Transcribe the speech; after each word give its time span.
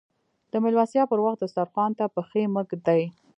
د 0.51 0.53
ميلمستيا 0.63 1.03
پر 1.11 1.19
وخت 1.25 1.39
دسترخوان 1.41 1.91
ته 1.99 2.05
پښې 2.15 2.43
مه 2.53 2.61
ږدئ. 2.69 3.01